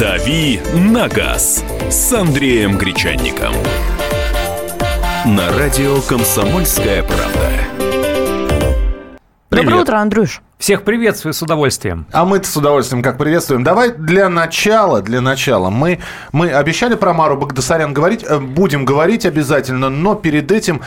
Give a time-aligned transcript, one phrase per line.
[0.00, 3.54] «Дави на газ» с Андреем Гречанником.
[5.24, 7.50] На радио «Комсомольская правда».
[9.50, 9.66] Привет.
[9.66, 10.42] Доброе утро, Андрюш.
[10.58, 12.06] Всех приветствую с удовольствием.
[12.10, 13.62] А мы-то с удовольствием как приветствуем.
[13.62, 15.70] Давай для начала, для начала.
[15.70, 16.00] Мы,
[16.32, 20.80] мы обещали про Мару Багдасарян говорить, э, будем говорить обязательно, но перед этим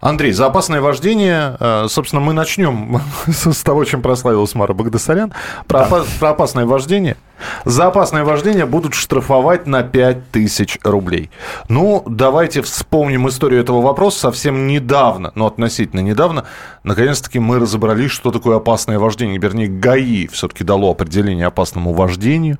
[0.00, 5.32] Андрей, за опасное вождение, э, собственно, мы начнем с того, чем прославилась Мара Багдасарян.
[5.66, 7.18] Про, опа- про опасное вождение.
[7.66, 11.30] За опасное вождение будут штрафовать на 5000 рублей.
[11.68, 14.20] Ну, давайте вспомним историю этого вопроса.
[14.20, 16.44] Совсем недавно, ну, относительно недавно,
[16.82, 19.38] наконец-таки мы разобрались, что такое опасное вождение.
[19.38, 22.58] Вернее, ГАИ все-таки дало определение опасному вождению,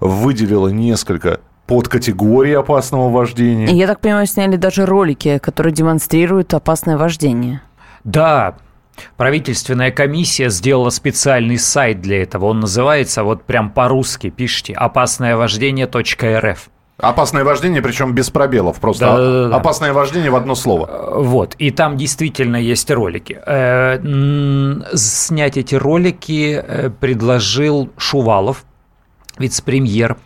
[0.00, 3.66] выделило несколько подкатегорий опасного вождения.
[3.68, 7.62] И Я так понимаю, сняли даже ролики, которые демонстрируют опасное вождение.
[8.04, 8.56] Да,
[9.16, 12.46] правительственная комиссия сделала специальный сайт для этого.
[12.46, 16.68] Он называется, вот прям по-русски пишите, опасное-вождение.рф.
[16.98, 18.78] Опасное вождение, причем без пробелов.
[18.78, 19.56] Просто Да-да-да.
[19.56, 21.14] опасное вождение в одно слово.
[21.16, 23.40] Вот, и там действительно есть ролики.
[23.44, 23.98] Э,
[24.94, 28.64] Снять эти ролики э, предложил Шувалов,
[29.38, 30.16] вице-премьер,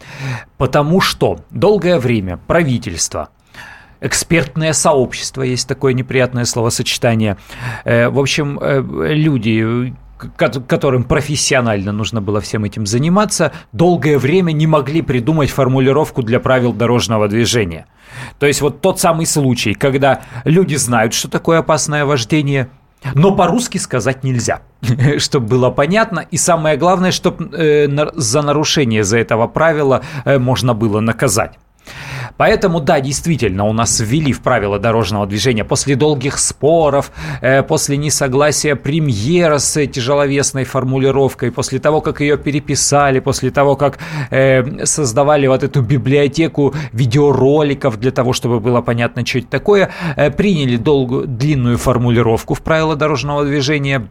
[0.59, 3.29] потому что долгое время правительство
[3.99, 7.39] Экспертное сообщество, есть такое неприятное словосочетание.
[7.85, 8.83] Э, В общем, э,
[9.15, 9.95] люди,
[10.37, 16.41] ко- которым профессионально нужно было всем этим заниматься, долгое время не могли придумать формулировку для
[16.41, 17.87] правил дорожного движения.
[18.39, 22.69] То есть вот тот самый случай, когда люди знают, что такое опасное вождение,
[23.15, 24.63] но по-русски сказать нельзя,
[25.19, 26.21] чтобы было понятно.
[26.31, 27.51] И самое главное, чтобы
[28.15, 31.59] за нарушение за этого правила э, можно было наказать.
[32.37, 37.97] Поэтому, да, действительно, у нас ввели в правила дорожного движения после долгих споров, э, после
[37.97, 43.99] несогласия премьера с тяжеловесной формулировкой, после того, как ее переписали, после того, как
[44.31, 50.31] э, создавали вот эту библиотеку видеороликов для того, чтобы было понятно, что это такое, э,
[50.31, 54.07] приняли долгую, длинную формулировку в правила дорожного движения,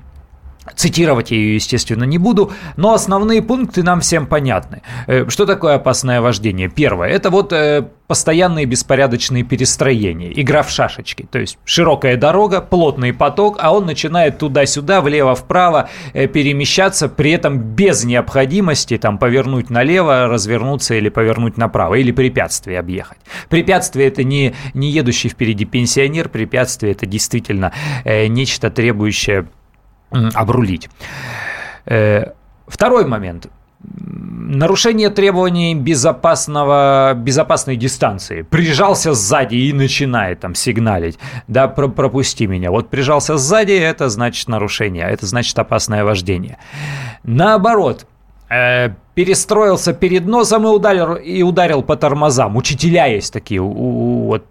[0.73, 4.81] Цитировать я ее, естественно, не буду, но основные пункты нам всем понятны.
[5.05, 6.69] Э, Что такое опасное вождение?
[6.69, 11.27] Первое, это вот э, постоянные беспорядочные перестроения, игра в шашечки.
[11.29, 17.59] То есть широкая дорога, плотный поток, а он начинает туда-сюда, влево-вправо э, перемещаться, при этом
[17.59, 23.19] без необходимости там повернуть налево, развернуться или повернуть направо, или препятствие объехать.
[23.49, 27.71] Препятствие это не, не едущий впереди пенсионер, препятствие это действительно
[28.05, 29.47] нечто требующее
[30.11, 30.89] обрулить.
[31.85, 32.31] Э,
[32.67, 33.47] Второй момент.
[33.83, 38.41] Нарушение требований безопасного, безопасной дистанции.
[38.41, 41.19] Прижался сзади и начинает там сигналить.
[41.47, 42.71] Да, про- пропусти меня.
[42.71, 46.57] Вот прижался сзади, это значит нарушение, это значит опасное вождение.
[47.23, 48.07] Наоборот,
[48.49, 52.57] э, перестроился перед носом и ударил, и ударил по тормозам.
[52.57, 54.45] Учителя есть такие, у- у- вот,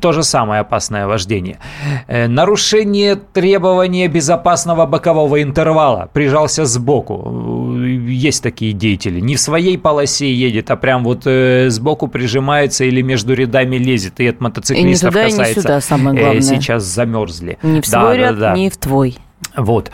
[0.00, 1.58] то же самое опасное вождение.
[2.06, 6.08] Э, нарушение требования безопасного бокового интервала.
[6.12, 7.74] Прижался сбоку.
[7.78, 7.80] Э,
[8.10, 9.20] Есть такие деятели.
[9.20, 14.20] Не в своей полосе едет, а прям вот э, сбоку прижимается или между рядами лезет.
[14.20, 15.60] И от мотоциклистов туда, и не касается.
[15.62, 16.42] сюда, самое Э, главное.
[16.42, 17.58] Сейчас замерзли.
[17.62, 18.54] Ни в Да, свой да, ряд, да.
[18.54, 19.16] ни в твой.
[19.56, 19.90] Вот.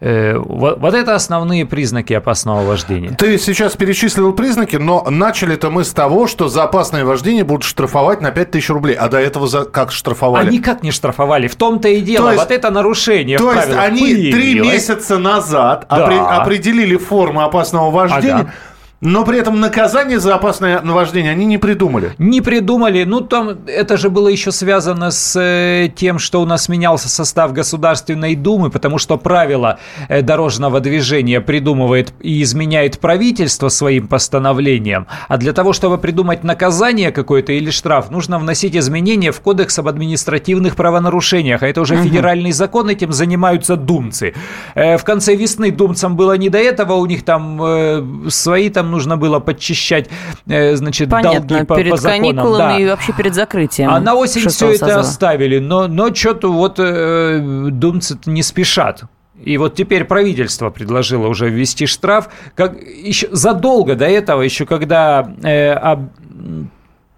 [0.00, 0.94] Э, вот.
[0.94, 3.10] Это основные признаки опасного вождения.
[3.10, 8.20] Ты сейчас перечислил признаки, но начали-то мы с того, что за опасное вождение будут штрафовать
[8.20, 8.94] на 5000 рублей.
[8.96, 10.48] А до этого за как штрафовали?
[10.48, 11.48] Они как не штрафовали?
[11.48, 12.26] В том-то и дело.
[12.26, 15.96] То есть- вот это нарушение То есть они три месяца назад Да.
[16.08, 18.52] опре- определили форму опасного вождения, Ага.
[19.00, 22.12] Но при этом наказание за опасное вождение они не придумали.
[22.18, 23.04] Не придумали.
[23.04, 27.54] Ну, там это же было еще связано с э, тем, что у нас менялся состав
[27.54, 29.78] Государственной Думы, потому что правила
[30.08, 35.06] э, дорожного движения придумывает и изменяет правительство своим постановлением.
[35.28, 39.88] А для того, чтобы придумать наказание какое-то или штраф, нужно вносить изменения в Кодекс об
[39.88, 41.62] административных правонарушениях.
[41.62, 44.34] А это уже федеральный закон, этим занимаются думцы.
[44.74, 49.16] Э, В конце весны думцам было не до этого, у них там свои там нужно
[49.16, 50.10] было подчищать,
[50.46, 52.22] э, значит, Понятно, долги по, перед по законам.
[52.22, 52.78] каникулами да.
[52.78, 53.90] и вообще перед закрытием.
[53.90, 55.00] А на осень все это созыва.
[55.00, 57.38] оставили, но, но что-то вот э,
[57.70, 59.04] думцы не спешат.
[59.42, 65.32] И вот теперь правительство предложило уже ввести штраф, как еще задолго до этого, еще когда
[65.42, 66.10] э, об-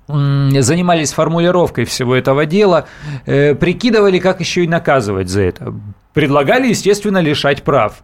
[0.06, 2.86] занимались формулировкой всего этого дела,
[3.26, 5.74] э, прикидывали, как еще и наказывать за это.
[6.12, 8.02] Предлагали, естественно, лишать прав.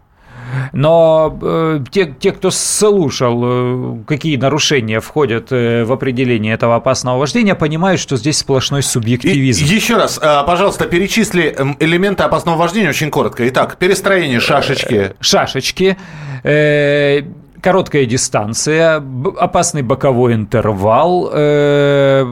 [0.72, 7.18] Но э, те, те, кто слушал, э, какие нарушения входят э, в определение этого опасного
[7.18, 9.64] вождения, понимают, что здесь сплошной субъективизм.
[9.64, 13.48] И, еще раз, э, пожалуйста, перечисли элементы опасного вождения очень коротко.
[13.48, 15.12] Итак, перестроение шашечки.
[15.20, 15.96] Шашечки.
[16.42, 17.22] Э,
[17.60, 19.02] короткая дистанция,
[19.38, 22.24] опасный боковой интервал, э,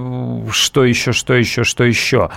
[0.50, 2.30] что еще, что еще, что еще?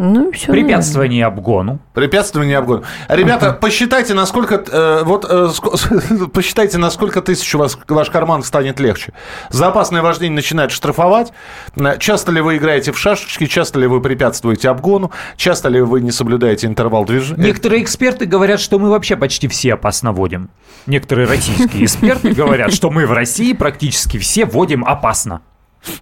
[0.00, 1.38] Э, ну, все, Препятствование наверное.
[1.38, 1.78] обгону.
[1.92, 2.84] Препятствование обгону.
[3.08, 3.60] Ребята, uh-huh.
[3.60, 5.50] посчитайте, насколько э, вот э,
[6.32, 9.12] посчитайте, насколько тысяч у вас ваш карман станет легче.
[9.50, 11.32] За опасное вождение начинают штрафовать.
[11.98, 16.12] Часто ли вы играете в шашечки, часто ли вы препятствуете обгону, часто ли вы не
[16.12, 17.44] соблюдаете интервал движения?
[17.44, 20.48] Некоторые эксперты говорят, что мы вообще почти все опасно водим.
[20.86, 25.42] Некоторые российские эксперты говорят, что мы в России практически все водим опасно.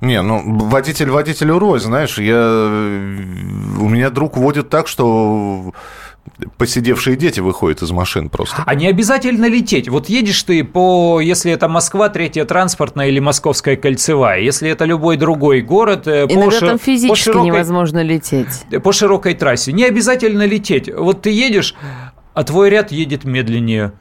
[0.00, 2.36] Не, ну, водитель водителю рой, знаешь, я...
[2.36, 5.72] У меня друг водит так, что
[6.56, 8.62] посидевшие дети выходят из машин просто.
[8.66, 9.88] А не обязательно лететь.
[9.88, 15.16] Вот едешь ты по, если это Москва, третья транспортная или Московская кольцевая, если это любой
[15.16, 16.06] другой город...
[16.06, 18.66] Э, Иногда по там физически по широкой, невозможно лететь.
[18.82, 19.72] По широкой трассе.
[19.72, 20.92] Не обязательно лететь.
[20.94, 21.74] Вот ты едешь,
[22.34, 23.92] а твой ряд едет медленнее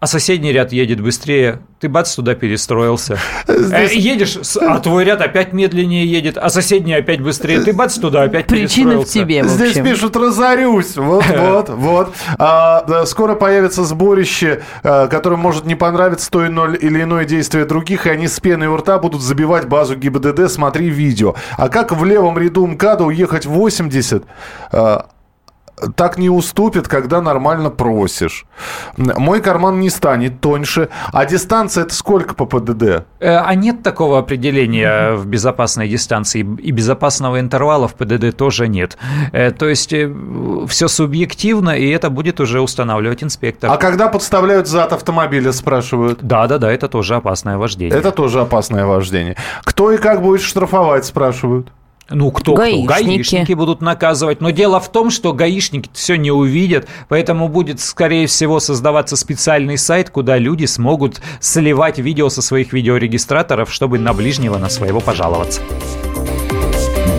[0.00, 3.18] а соседний ряд едет быстрее, ты бац туда перестроился.
[3.46, 3.92] Здесь...
[3.92, 8.22] Э, едешь, а твой ряд опять медленнее едет, а соседний опять быстрее, ты бац туда
[8.22, 9.10] опять Причина перестроился.
[9.10, 12.14] в тебе, в Здесь пишут «разорюсь», вот, вот, вот.
[12.38, 18.10] А, скоро появится сборище, а, которым может не понравиться то или иное действие других, и
[18.10, 21.34] они с пеной у рта будут забивать базу ГИБДД, смотри видео.
[21.58, 24.24] А как в левом ряду МКАДа уехать 80?
[25.94, 28.44] Так не уступит, когда нормально просишь.
[28.96, 30.88] Мой карман не станет тоньше.
[31.12, 33.04] А дистанция это сколько по ПДД?
[33.20, 36.40] Э, а нет такого определения в безопасной дистанции.
[36.40, 38.98] И безопасного интервала в ПДД тоже нет.
[39.32, 40.12] Э, то есть э,
[40.68, 43.70] все субъективно, и это будет уже устанавливать инспектор.
[43.70, 46.20] А когда подставляют зад автомобиля, спрашивают?
[46.22, 47.96] Да, да, да, это тоже опасное вождение.
[47.96, 49.36] Это тоже опасное вождение.
[49.64, 51.68] Кто и как будет штрафовать, спрашивают?
[52.10, 52.86] Ну, кто, гаишники.
[52.86, 52.94] кто?
[52.94, 54.40] Гаишники будут наказывать.
[54.40, 59.78] Но дело в том, что гаишники все не увидят, поэтому будет, скорее всего, создаваться специальный
[59.78, 65.60] сайт, куда люди смогут сливать видео со своих видеорегистраторов, чтобы на ближнего на своего пожаловаться.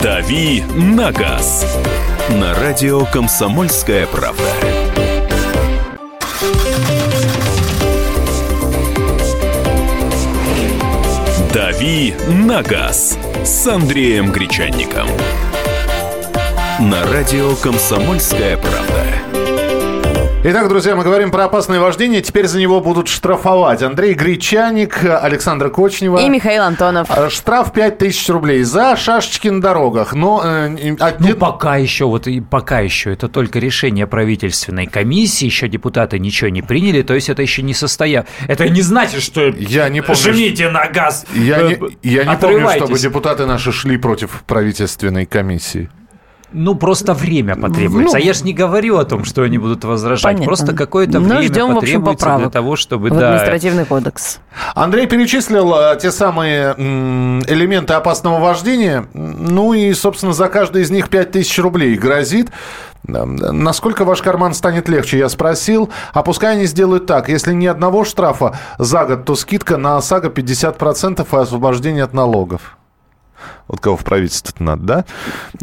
[0.03, 1.65] «Дави на газ»
[2.29, 4.43] на радио «Комсомольская правда».
[11.53, 15.07] «Дави на газ» с Андреем Гречанником.
[16.79, 19.20] На радио «Комсомольская правда».
[20.43, 22.23] Итак, друзья, мы говорим про опасное вождение.
[22.23, 26.17] Теперь за него будут штрафовать Андрей Гречаник, Александр Кочнева.
[26.17, 27.11] И Михаил Антонов.
[27.11, 30.13] А, штраф 5000 рублей за шашечки на дорогах.
[30.13, 35.45] Но, э, а, ну, пока еще, вот и пока еще, это только решение правительственной комиссии,
[35.45, 38.25] еще депутаты ничего не приняли, то есть это еще не состоя.
[38.47, 42.35] Это не значит, что я не помню, жмите на газ, Я э, не, я не
[42.35, 45.91] помню, чтобы депутаты наши шли против правительственной комиссии.
[46.53, 48.17] Ну, просто время потребуется.
[48.17, 50.23] Ну, а я же не говорю о том, что они будут возражать.
[50.23, 50.45] Понятно.
[50.45, 53.09] Просто какое-то Но время ждем, потребуется общем, для того, чтобы...
[53.09, 53.29] В да.
[53.29, 54.39] административный кодекс.
[54.75, 59.05] Андрей перечислил а, те самые элементы опасного вождения.
[59.13, 62.51] Ну и, собственно, за каждый из них 5000 рублей грозит.
[63.03, 65.89] Насколько ваш карман станет легче, я спросил.
[66.13, 67.29] А пускай они сделают так.
[67.29, 72.77] Если ни одного штрафа за год, то скидка на ОСАГО 50% и освобождение от налогов.
[73.67, 75.05] Вот кого в правительство надо, да?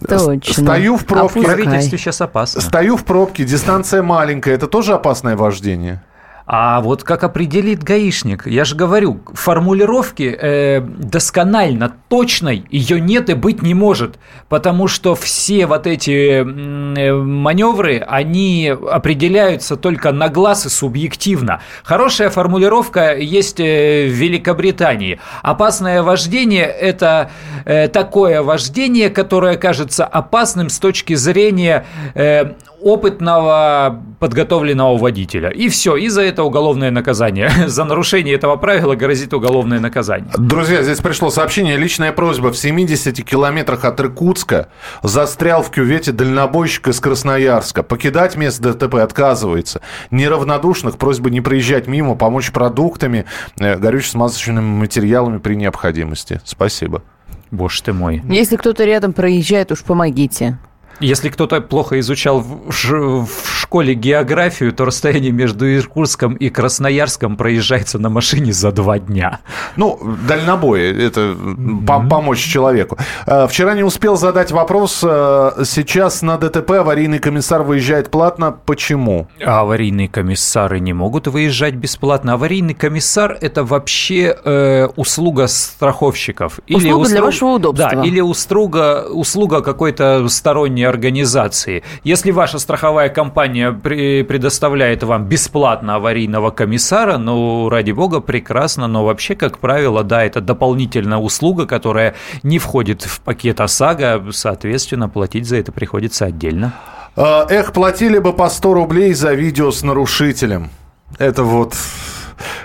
[0.08, 0.64] Точно.
[0.64, 1.40] Стою в пробке.
[1.40, 1.54] Опускай.
[1.54, 2.60] Правительство сейчас опасно.
[2.60, 4.54] Стою в пробке, дистанция маленькая.
[4.54, 6.02] Это тоже опасное вождение?
[6.50, 8.46] А вот как определит гаишник?
[8.46, 15.14] Я же говорю, формулировки э, досконально точной ее нет и быть не может, потому что
[15.14, 21.60] все вот эти э, маневры, они определяются только на глаз и субъективно.
[21.84, 25.20] Хорошая формулировка есть э, в Великобритании.
[25.42, 27.30] Опасное вождение– это
[27.66, 35.50] э, такое вождение, которое кажется опасным с точки зрения э, опытного подготовленного водителя.
[35.50, 37.50] И все, и за это уголовное наказание.
[37.66, 40.30] За нарушение этого правила грозит уголовное наказание.
[40.36, 41.76] Друзья, здесь пришло сообщение.
[41.76, 42.50] Личная просьба.
[42.52, 44.68] В 70 километрах от Иркутска
[45.02, 47.82] застрял в кювете дальнобойщик из Красноярска.
[47.82, 49.80] Покидать место ДТП отказывается.
[50.10, 53.24] Неравнодушных просьба не проезжать мимо, помочь продуктами,
[53.58, 56.40] э, горюче-смазочными материалами при необходимости.
[56.44, 57.02] Спасибо.
[57.50, 58.22] Боже ты мой.
[58.28, 60.58] Если кто-то рядом проезжает, уж помогите.
[61.00, 63.28] Если кто-то плохо изучал в,
[63.68, 69.40] школе географию, то расстояние между Иркутском и Красноярском проезжается на машине за два дня.
[69.76, 72.08] Ну, дальнобой, это mm-hmm.
[72.08, 72.96] помочь человеку.
[73.26, 75.00] Э, вчера не успел задать вопрос.
[75.02, 78.56] Э, сейчас на ДТП аварийный комиссар выезжает платно.
[78.64, 79.28] Почему?
[79.44, 82.32] А аварийные комиссары не могут выезжать бесплатно.
[82.32, 86.60] Аварийный комиссар– это вообще э, услуга страховщиков.
[86.68, 87.08] Услуга или услуг...
[87.08, 87.90] для вашего удобства.
[87.92, 91.82] Да, или услуга, услуга какой-то сторонней организации.
[92.04, 99.34] Если ваша страховая компания предоставляет вам бесплатно аварийного комиссара, ну, ради бога, прекрасно, но вообще,
[99.34, 105.56] как правило, да, это дополнительная услуга, которая не входит в пакет ОСАГО, соответственно, платить за
[105.56, 106.74] это приходится отдельно.
[107.16, 110.70] А, эх, платили бы по 100 рублей за видео с нарушителем.
[111.18, 111.74] Это вот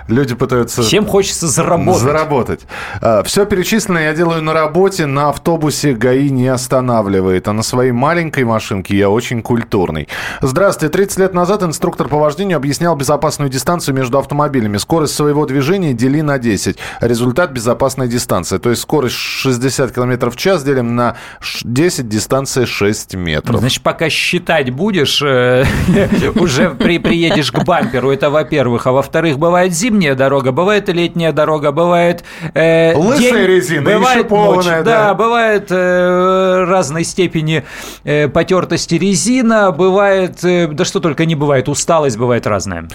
[0.08, 0.82] Люди пытаются...
[0.82, 2.01] Всем хочется заработать.
[2.01, 2.62] Заработать.
[3.01, 7.92] А, Все перечисленное я делаю на работе, на автобусе ГАИ не останавливает, а на своей
[7.92, 10.08] маленькой машинке я очень культурный.
[10.42, 10.92] Здравствуйте.
[10.94, 14.77] 30 лет назад инструктор по вождению объяснял безопасную дистанцию между автомобилями.
[14.77, 16.77] Скорость своего движения дели на 10.
[17.01, 18.58] Результат– безопасной дистанции.
[18.58, 21.15] То есть скорость 60 км в час делим на
[21.63, 23.60] 10, дистанция 6 метров.
[23.60, 25.65] Значит, пока считать будешь, э,
[26.36, 28.12] уже приедешь к бамперу.
[28.12, 28.88] Это во-первых.
[28.88, 32.24] А во-вторых, бывает зимний зимняя дорога, бывает и летняя дорога, бывает...
[32.53, 34.84] Э, Лысая день, резина, бывает еще ночь, да.
[34.84, 35.13] да.
[35.13, 37.63] бывает э, разной степени
[38.03, 42.88] э, потертости резина, бывает, э, да что только не бывает, усталость бывает разная.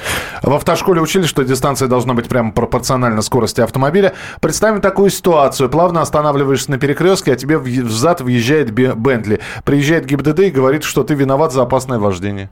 [0.42, 4.14] В автошколе учили, что дистанция должна быть прямо пропорциональна скорости автомобиля.
[4.40, 5.68] Представим такую ситуацию.
[5.68, 9.40] Плавно останавливаешься на перекрестке, а тебе в зад въезжает Бентли.
[9.64, 12.50] Приезжает ГИБДД и говорит, что ты виноват за опасное вождение.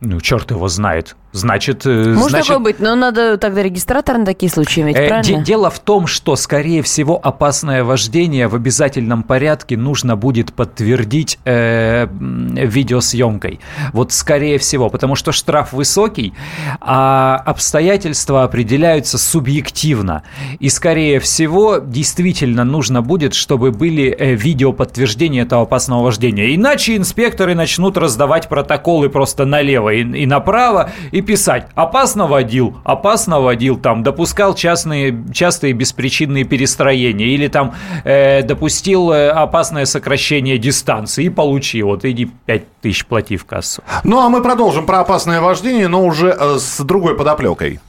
[0.00, 1.16] Ну, черт его знает.
[1.36, 2.48] Значит, э, Может значит...
[2.48, 5.44] такое быть, но надо тогда регистратор на такие случаи иметь, э, правильно?
[5.44, 12.08] Дело в том, что, скорее всего, опасное вождение в обязательном порядке нужно будет подтвердить э,
[12.10, 13.60] видеосъемкой.
[13.92, 16.34] Вот скорее всего, потому что штраф высокий,
[16.80, 20.22] а обстоятельства определяются субъективно.
[20.58, 26.54] И, скорее всего, действительно нужно будет, чтобы были э, видеоподтверждения этого опасного вождения.
[26.54, 32.76] Иначе инспекторы начнут раздавать протоколы просто налево налево и, и направо и писать «опасно водил»,
[32.84, 40.58] «опасно водил», там, допускал частные, частые беспричинные перестроения или там э, допустил э, опасное сокращение
[40.58, 43.82] дистанции и получи, вот иди 5 тысяч плати в кассу.
[44.04, 47.80] Ну, а мы продолжим про опасное вождение, но уже э, с другой подоплекой.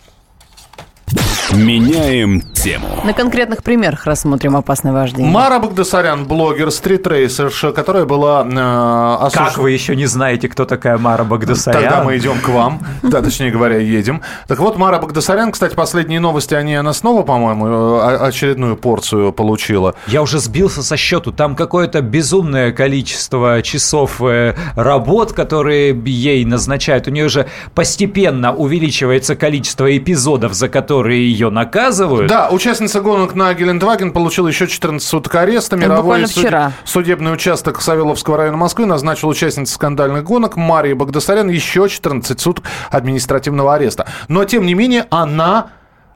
[1.54, 2.88] Меняем тему.
[3.06, 5.32] На конкретных примерах рассмотрим опасное вождение.
[5.32, 8.46] Мара Багдасарян, блогер, стритрейсерша, которая была...
[8.46, 9.40] Э, осуж...
[9.40, 11.82] Как вы еще не знаете, кто такая Мара Багдасарян?
[11.82, 12.82] Тогда мы идем к вам.
[13.08, 14.22] Да, точнее говоря, едем.
[14.48, 19.96] Так вот, Мара Багдасарян, кстати, последние новости, они она снова, по-моему, э, очередную порцию получила.
[20.08, 21.32] Я уже сбился со счету.
[21.32, 27.08] Там какое-то безумное количество часов э, работ, которые ей назначают.
[27.08, 32.28] У нее же постепенно увеличивается количество эпизодов, за которые ее наказывают.
[32.28, 35.78] Да, участница гонок на Гелендваген получила еще 14 суток ареста.
[35.78, 36.44] Мировой суд...
[36.44, 36.72] вчера.
[36.84, 43.76] судебный участок Савеловского района Москвы назначил участнице скандальных гонок Марии Багдасарян еще 14 суток административного
[43.76, 44.08] ареста.
[44.28, 45.68] Но, тем не менее, она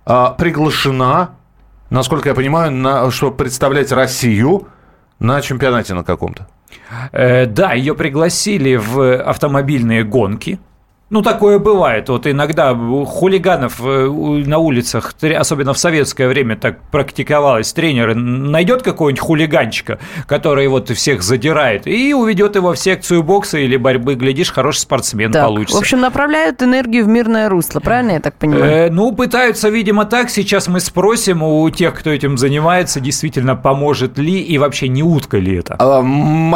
[0.05, 1.31] а, приглашена,
[1.89, 4.67] насколько я понимаю, на, чтобы представлять Россию
[5.19, 6.47] на чемпионате на каком-то.
[7.11, 10.59] Э, да, ее пригласили в автомобильные гонки.
[11.11, 12.07] Ну, такое бывает.
[12.07, 17.73] Вот иногда хулиганов э, на улицах, особенно в советское время, так практиковалось.
[17.73, 23.75] Тренер найдет какого-нибудь хулиганчика, который вот всех задирает, и уведет его в секцию бокса или
[23.75, 24.15] борьбы.
[24.15, 25.75] Глядишь, хороший спортсмен так, получится.
[25.75, 28.63] В общем, направляют энергию в мирное русло, правильно я так понимаю?
[28.63, 30.29] Э, ну, пытаются, видимо, так.
[30.29, 35.39] Сейчас мы спросим у тех, кто этим занимается, действительно, поможет ли и вообще не утка
[35.39, 35.75] ли это.
[35.77, 35.97] А,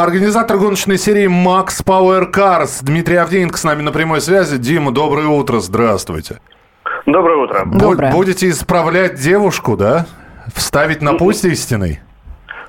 [0.02, 4.62] организатор гоночной серии Max Power Cars Дмитрий Авдеенко с нами на прямой связи связи.
[4.62, 6.40] Дима, доброе утро, здравствуйте.
[7.04, 7.62] Доброе утро.
[7.66, 8.12] Доброе.
[8.12, 10.06] Будете исправлять девушку, да?
[10.54, 12.00] Вставить на путь истинный?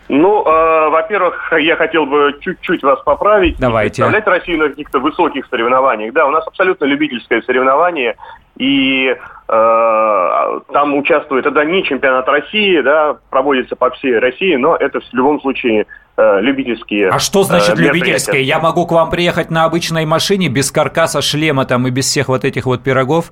[0.10, 3.58] Ну, э, во-первых, я хотел бы чуть-чуть вас поправить.
[3.60, 4.04] Давайте.
[4.04, 6.14] Представлять Россию на каких-то высоких соревнованиях.
[6.14, 8.16] Да, у нас абсолютно любительское соревнование.
[8.58, 15.00] И э, там участвует, это не чемпионат России, да, проводится по всей России, но это
[15.00, 15.86] в любом случае
[16.18, 17.10] э, любительские.
[17.10, 18.42] А что значит э, любительские?
[18.42, 22.30] Я могу к вам приехать на обычной машине без каркаса, шлема там и без всех
[22.30, 23.32] вот этих вот пирогов?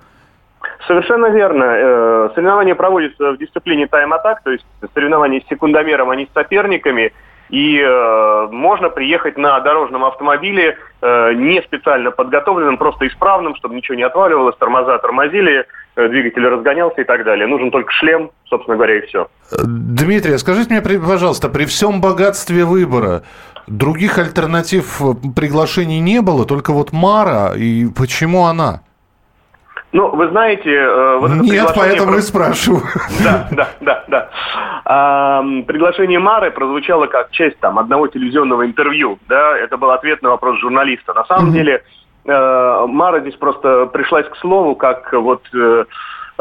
[0.88, 1.64] Совершенно верно.
[1.64, 7.14] Э, соревнования проводятся в дисциплине тайм-атак, то есть соревнования с секундомером, а не с соперниками.
[7.50, 13.96] И э, можно приехать на дорожном автомобиле э, не специально подготовленным, просто исправным, чтобы ничего
[13.96, 17.46] не отваливалось, тормоза тормозили, э, двигатель разгонялся и так далее.
[17.48, 19.28] Нужен только шлем, собственно говоря, и все.
[19.52, 23.22] Дмитрий, скажите мне, пожалуйста, при всем богатстве выбора
[23.68, 25.02] других альтернатив
[25.36, 28.82] приглашений не было, только вот Мара, и почему она?
[29.96, 30.72] Ну, вы знаете...
[30.74, 32.18] Э, вот Нет, поэтому про...
[32.18, 32.84] и спрашиваю.
[33.24, 34.30] Да, да, да, да.
[34.84, 40.32] А, приглашение Мары прозвучало как часть там одного телевизионного интервью, да, это был ответ на
[40.32, 41.14] вопрос журналиста.
[41.14, 41.54] На самом mm-hmm.
[41.54, 41.84] деле
[42.26, 45.44] э, Мара здесь просто пришлась к слову, как вот...
[45.54, 45.86] Э,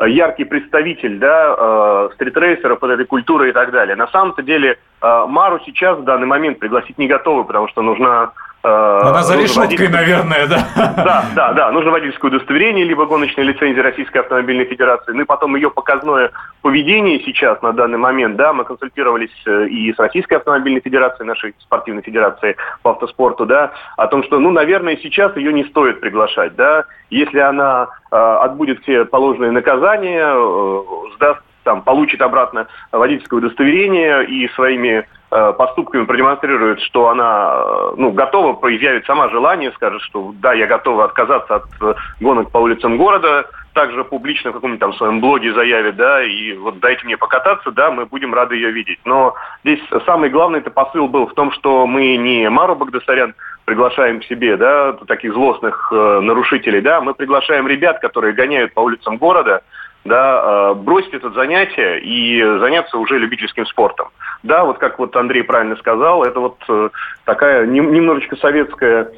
[0.09, 3.95] яркий представитель да, э, стритрейсеров, вот этой культуры и так далее.
[3.95, 8.33] На самом-то деле Мару сейчас в данный момент пригласить не готовы, потому что нужна
[8.65, 10.67] Она за решеткой, наверное, да?
[10.97, 11.73] Да, да, да.
[11.73, 15.13] Нужно водительское удостоверение, либо гоночная лицензия Российской автомобильной федерации.
[15.13, 16.31] Ну и потом ее показное
[16.63, 21.55] поведение сейчас, на данный момент, да, мы консультировались э, и с Российской автомобильной федерацией, нашей
[21.59, 26.57] спортивной федерацией по автоспорту, да, о том, что, ну, наверное, сейчас ее не стоит приглашать,
[26.57, 26.85] да.
[27.11, 30.83] Если она э, отбудет все положенные наказания, э,
[31.17, 38.13] сдаст там, получит обратно водительское удостоверение и своими Э, поступками продемонстрирует, что она э, ну,
[38.13, 42.97] готова, проявит сама желание, скажет, что да, я готова отказаться от э, гонок по улицам
[42.97, 47.73] города, также публично в каком-нибудь там своем блоге заявит, да, и вот дайте мне покататься,
[47.73, 49.01] да, мы будем рады ее видеть.
[49.05, 54.21] Но здесь самый главный это посыл был в том, что мы не Мару Багдасарян приглашаем
[54.21, 59.17] к себе, да, таких злостных э, нарушителей, да, мы приглашаем ребят, которые гоняют по улицам
[59.17, 59.63] города,
[60.05, 64.09] да, э, бросить это занятие и заняться уже любительским спортом.
[64.43, 66.91] Да, вот как вот Андрей правильно сказал, это вот э,
[67.25, 69.11] такая немножечко советская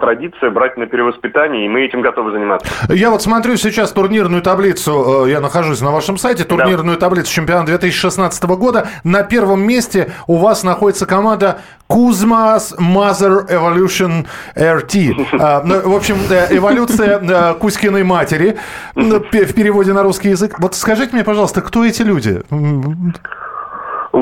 [0.00, 2.68] традиция брать на перевоспитание, и мы этим готовы заниматься.
[2.88, 7.06] Я вот смотрю сейчас турнирную таблицу, я нахожусь на вашем сайте, турнирную да.
[7.06, 8.88] таблицу чемпионата 2016 года.
[9.04, 15.84] На первом месте у вас находится команда Кузмас Mother Evolution RT.
[15.86, 16.16] В общем,
[16.50, 18.58] эволюция Кузькиной матери
[18.94, 20.58] в переводе на русский язык.
[20.58, 22.42] Вот скажите мне, пожалуйста, кто эти люди?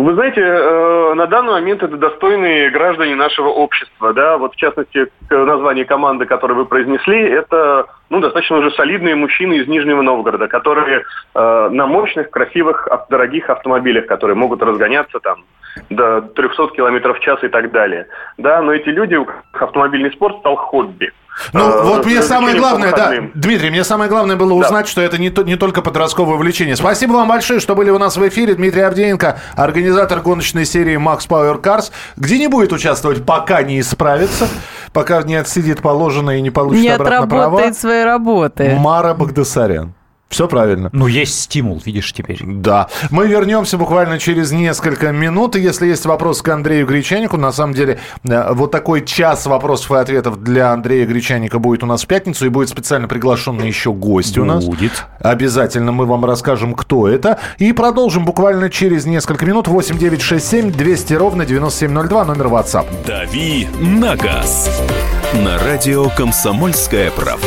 [0.03, 5.11] Вы знаете, э, на данный момент это достойные граждане нашего общества, да, вот в частности
[5.31, 11.03] название команды, которое вы произнесли, это ну, достаточно уже солидные мужчины из Нижнего Новгорода, которые
[11.35, 15.45] э, на мощных, красивых, дорогих автомобилях, которые могут разгоняться там
[15.89, 18.07] до 300 км в час и так далее.
[18.37, 19.19] Да, но эти люди,
[19.53, 21.11] автомобильный спорт стал хобби.
[21.53, 24.91] Ну, а, вот мне самое главное, да, Дмитрий, мне самое главное было узнать, да.
[24.91, 26.77] что это не, то, не только подростковое увлечение.
[26.77, 28.55] Спасибо вам большое, что были у нас в эфире.
[28.55, 34.49] Дмитрий Авдеенко, организатор гоночной серии Max Power Cars, где не будет участвовать, пока не исправится,
[34.93, 37.43] пока не отсидит положенное и не получит не обратно права.
[37.43, 38.77] Не отработает своей работы.
[38.79, 39.96] Мара Багдасарян.
[40.29, 40.91] Все правильно.
[40.93, 42.41] Ну, есть стимул, видишь, теперь.
[42.43, 42.89] Да.
[43.11, 45.55] Мы вернемся буквально через несколько минут.
[45.55, 49.93] И если есть вопрос к Андрею Гречанику, на самом деле, э, вот такой час вопросов
[49.93, 52.45] и ответов для Андрея Гречаника будет у нас в пятницу.
[52.45, 54.65] И будет специально приглашенный еще гость у нас.
[54.65, 55.07] Будет.
[55.21, 57.39] Обязательно мы вам расскажем, кто это.
[57.59, 59.69] И продолжим буквально через несколько минут.
[59.69, 62.87] 8 9 6 7 200 ровно 9702, номер WhatsApp.
[63.07, 64.83] «Дави на газ»
[65.35, 67.47] на радио «Комсомольская правда».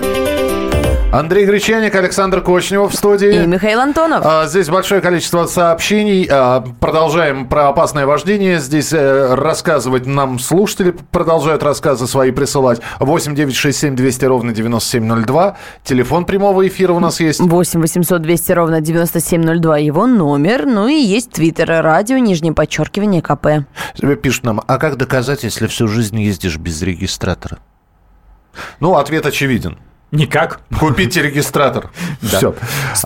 [1.11, 3.43] Андрей Гречаник, Александр Кочнев в студии.
[3.43, 4.25] И Михаил Антонов.
[4.25, 6.25] А, здесь большое количество сообщений.
[6.31, 8.59] А, продолжаем про опасное вождение.
[8.59, 12.79] Здесь а, рассказывать нам слушатели продолжают рассказы свои присылать.
[13.01, 15.57] 8 9 6 7 200 ровно 9702.
[15.83, 17.41] Телефон прямого эфира у нас есть.
[17.41, 19.77] 8 800 200 ровно 9702.
[19.79, 20.65] Его номер.
[20.65, 21.83] Ну и есть твиттер.
[21.83, 23.67] Радио, нижнее подчеркивание, КП.
[24.23, 27.59] Пишут нам, а как доказать, если всю жизнь ездишь без регистратора?
[28.79, 29.77] Ну, ответ очевиден.
[30.11, 30.59] Никак.
[30.77, 31.89] Купите регистратор.
[32.21, 32.53] Все.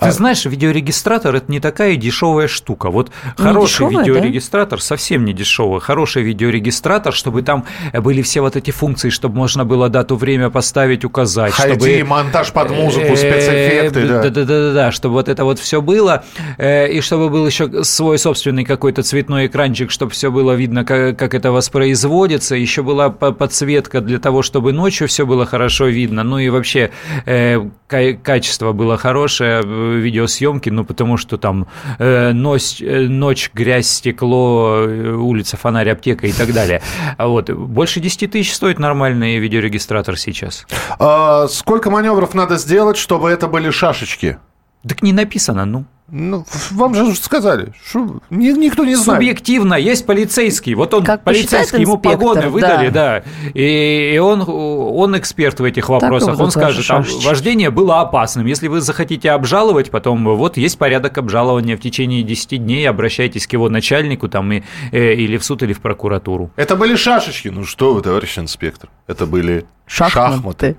[0.00, 2.90] Ты знаешь, видеорегистратор– это не такая дешевая штука.
[2.90, 9.10] Вот хороший видеорегистратор, совсем не дешевый, хороший видеорегистратор, чтобы там были все вот эти функции,
[9.10, 11.52] чтобы можно было дату, время поставить, указать.
[11.52, 14.08] Хайди, монтаж под музыку, э, спецэффекты.
[14.08, 16.24] Да-да-да, чтобы вот это вот все было.
[16.58, 21.34] Э, и чтобы был еще свой собственный какой-то цветной экранчик, чтобы все было видно, как
[21.34, 22.56] это воспроизводится.
[22.56, 26.24] Еще была подсветка для того, чтобы ночью все было хорошо видно.
[26.24, 26.90] Ну и вообще
[27.24, 31.66] э, качество было хорошее видеосъемки, ну, потому что там
[31.98, 36.82] э, ночь, э, ночь, грязь, стекло, э, улица, фонарь, аптека и так далее.
[37.16, 37.50] А вот.
[37.50, 40.66] Больше 10 тысяч стоит нормальный видеорегистратор сейчас.
[40.98, 44.38] А сколько маневров надо сделать, чтобы это были шашечки?
[44.86, 45.84] Так не написано, ну.
[46.08, 49.18] Ну, вам же сказали, что ни- никто не знает.
[49.20, 50.74] Субъективно, есть полицейский.
[50.74, 53.24] Вот он, Как полицейский, ему погоны выдали, да.
[53.54, 56.36] И, и он, он эксперт в этих вопросах.
[56.36, 57.28] вот он скажет, там, шашечка.
[57.28, 58.46] вождение было опасным.
[58.46, 63.52] Если вы захотите обжаловать, потом вот есть порядок обжалования в течение 10 дней, обращайтесь к
[63.52, 66.50] его начальнику там, и, э, или в суд, или в прокуратуру.
[66.54, 67.48] Это были шашечки.
[67.48, 68.90] Ну что вы, товарищ инспектор?
[69.08, 70.76] Это были шахматы.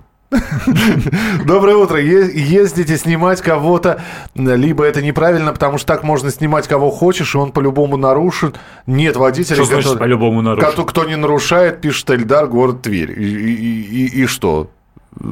[1.46, 2.00] Доброе утро.
[2.00, 4.02] Ездите снимать кого-то,
[4.36, 8.60] либо это неправильно, потому что так можно снимать кого хочешь, и он по-любому нарушит.
[8.86, 10.70] Нет водителя, Что значит по-любому нарушит?
[10.72, 13.12] кто, кто не нарушает, пишет Эльдар, город Тверь.
[13.20, 14.70] И, и- и- и что?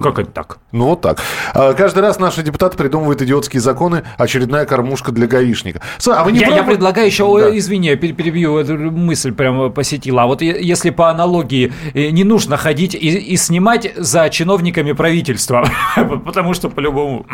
[0.04, 0.58] Как это так?
[0.72, 1.20] Ну, вот так.
[1.54, 4.04] А, Каждый раз наши депутаты придумывают идиотские законы.
[4.18, 5.82] Очередная кормушка для гаишника.
[6.08, 7.58] А вы не я, я пробовали- предлагаю еще, Да.
[7.58, 10.24] извини, я пер- перебью, эту мысль прямо посетила.
[10.24, 15.68] А вот если по аналогии э, не нужно ходить и, и снимать за чиновниками правительства,
[16.26, 17.26] потому что по-любому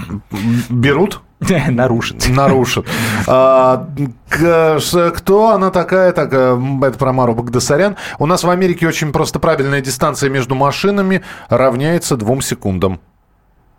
[0.70, 1.22] Берут?
[1.70, 2.30] нарушит.
[2.30, 2.86] нарушит.
[3.28, 3.88] А,
[5.16, 6.12] кто она такая?
[6.12, 7.98] Так, э, это про Мару Багдасарян.
[8.20, 13.00] У нас в Америке очень просто правильная дистанция между машинами равняется двум секундам.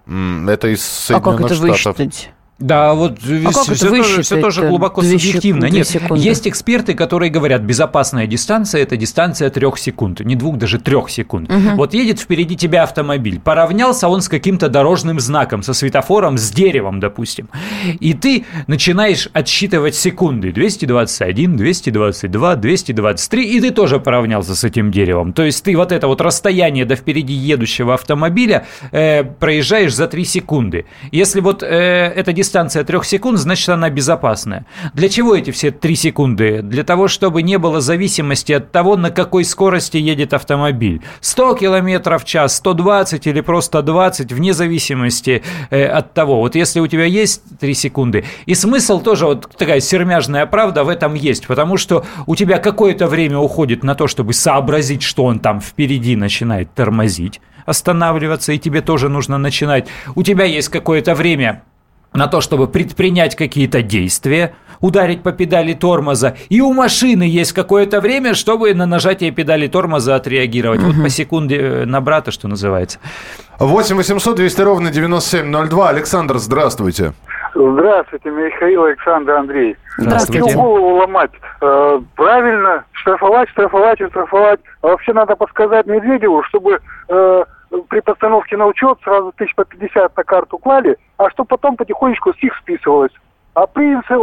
[0.07, 1.99] Это из А как Соединенных это Штатов.
[1.99, 2.33] высчитать?
[2.63, 5.67] Да, вот А как все, тоже, все тоже глубоко субъективно.
[5.67, 6.23] Нет, секунды.
[6.23, 11.51] есть эксперты, которые говорят, безопасная дистанция– это дистанция трех секунд, не двух, даже трех секунд.
[11.75, 17.01] Вот едет впереди тебя автомобиль, поравнялся он с каким-то дорожным знаком, со светофором, с деревом,
[17.01, 17.49] допустим,
[17.99, 20.53] и ты начинаешь отсчитывать секунды.
[20.53, 25.33] 221, 222, 223, и ты тоже поравнялся с этим деревом.
[25.33, 30.25] То есть ты вот это вот расстояние до впереди едущего автомобиля э, проезжаешь за 3
[30.25, 30.85] секунды.
[31.11, 34.67] Если вот э, эта дистанция 3 секунд, значит она безопасная.
[34.95, 36.63] Для чего эти все 3 секунды?
[36.63, 41.03] Для того, чтобы не было зависимости от того, на какой скорости едет автомобиль.
[41.21, 46.41] 100 км в час, 120 или просто 20, вне зависимости э, от того.
[46.41, 50.89] Вот если у тебя есть 3 секунды, и смысл тоже, вот такая сермяжная правда в
[50.89, 55.39] этом есть, потому что у тебя какое-то время уходит на то, чтобы сообразить, что он
[55.39, 59.89] там впереди начинает тормозить, останавливаться, и тебе тоже нужно начинать.
[60.15, 61.63] У тебя есть какое-то время
[62.13, 68.01] на то, чтобы предпринять какие-то действия, ударить по педали тормоза, и у машины есть какое-то
[68.01, 70.83] время, чтобы на нажатие педали тормоза отреагировать.
[70.83, 72.99] Вот по секунде э, на брата, что называется.
[73.59, 75.89] 8 800 200 ровно 9702.
[75.89, 77.15] Александр, здравствуйте.
[77.71, 79.77] Здравствуйте, Михаил Александр Андрей.
[79.99, 80.49] Здравствуйте.
[80.49, 81.31] Всю голову ломать.
[81.61, 84.61] Э, правильно, штрафовать, штрафовать штрафовать.
[84.83, 87.45] А вообще надо подсказать Медведеву, чтобы э,
[87.89, 92.33] при постановке на учет сразу тысяч по 50 на карту клали, а чтобы потом потихонечку
[92.33, 93.13] с них списывалось.
[93.55, 94.19] А принцип,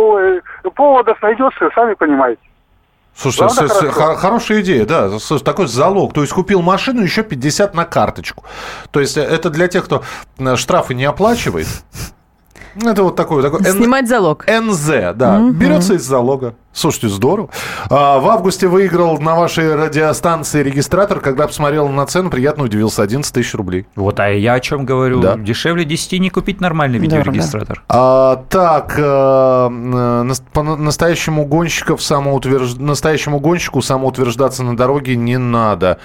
[0.75, 2.41] поводов найдется, сами понимаете.
[3.15, 5.19] Слушай, Правда с- с- хорошая идея, да.
[5.19, 6.13] Слушай, такой залог.
[6.13, 8.43] То есть купил машину, еще 50 на карточку.
[8.91, 10.03] То есть это для тех, кто
[10.39, 11.67] э, штрафы не оплачивает.
[12.75, 14.45] Это вот такой, такой Н- Снимать залог.
[14.47, 16.55] НЗ, да, берется из залога.
[16.71, 17.49] Слушайте, здорово.
[17.89, 21.19] А, в августе выиграл на вашей радиостанции регистратор.
[21.19, 23.01] Когда посмотрел на цену, приятно удивился.
[23.01, 23.87] 11 тысяч рублей.
[23.95, 25.19] Вот, а я о чем говорю?
[25.19, 25.35] Да.
[25.35, 27.83] Дешевле 10 не купить нормальный видеорегистратор.
[27.89, 32.77] А, так, э, э, по на- настоящему, гонщиков самоутвержд...
[32.79, 35.97] настоящему гонщику самоутверждаться на дороге не надо.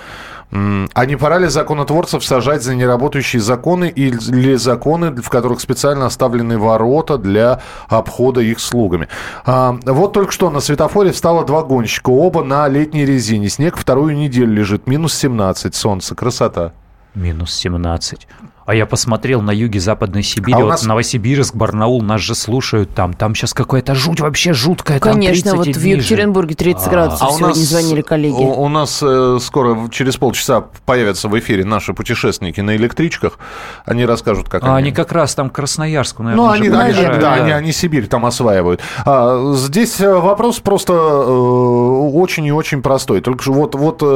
[0.51, 6.59] А не пора ли законотворцев сажать за неработающие законы или законы, в которых специально оставлены
[6.59, 9.09] ворота для обхода их слугами?
[9.45, 13.49] А, вот только что на светофоре встало два гонщика, оба на летней резине.
[13.49, 16.73] Снег вторую неделю лежит, минус 17, солнце, красота.
[17.15, 18.27] Минус 17.
[18.67, 22.95] А я посмотрел на юге Западной Сибири, А вот нас- Новосибирск, Барнаул, нас же слушают
[22.95, 23.13] там.
[23.13, 24.99] Там сейчас какая-то жуть вообще жуткая.
[25.01, 25.85] там Конечно, 30 вот в.
[25.85, 28.33] Екатеринбурге 30 градусов сегодня звонили коллеги.
[28.33, 33.39] У, у нас э, скоро, через полчаса, появятся в эфире наши путешественники на электричках.
[33.85, 36.77] Они расскажут, как А они как раз там к Красноярску, наверное, Ну, уже они, они-
[36.95, 38.81] подъезжают, да, Они, они Сибирь там осваивают.
[39.05, 43.21] А, здесь э, вопрос просто э, очень и очень простой.
[43.21, 44.07] Только что вот, вот э,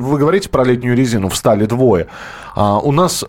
[0.00, 2.06] вы говорите про летнюю резину, встали двое.
[2.60, 3.24] А, у нас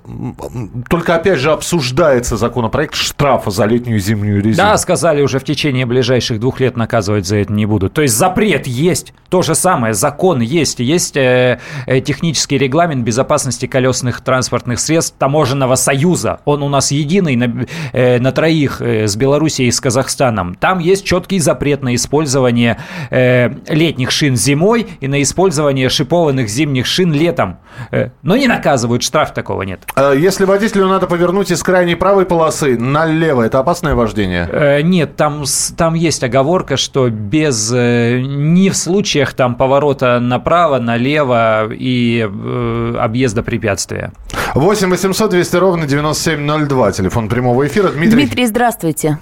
[0.90, 4.70] только опять же обсуждается законопроект штрафа за летнюю и зимнюю резину.
[4.70, 7.94] Да, сказали, уже в течение ближайших двух лет наказывать за это не будут.
[7.94, 13.68] То есть запрет есть, то же самое, закон есть, есть э, э, технический регламент безопасности
[13.68, 16.40] колесных транспортных средств таможенного союза.
[16.46, 20.56] Он у нас единый на, э, на троих э, с Белоруссией и с Казахстаном.
[20.56, 22.80] Там есть четкий запрет на использование
[23.12, 27.60] э, летних шин зимой и на использование шипованных зимних шин летом.
[27.92, 29.82] Э, но не наказывают, штраф такого нет.
[29.96, 34.48] Э, Если водителю надо повернуть из крайней правой полосы налево, это опасное вождение?
[34.52, 35.44] Э, Нет, там,
[35.78, 42.96] там есть оговорка, что без э, не в случаях там поворота направо, налево и э,
[43.00, 44.12] объезда препятствия.
[44.56, 47.90] 8 800 200 ровно 9702, телефон прямого эфира.
[47.90, 49.18] Дмитрий, Дмитрий, здравствуйте.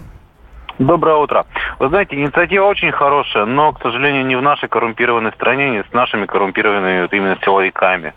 [0.79, 1.47] Доброе утро.
[1.79, 5.91] Вы знаете, инициатива очень хорошая, но, к сожалению, не в нашей коррумпированной стране, не с
[5.91, 8.13] нашими коррумпированными вот именно силовиками.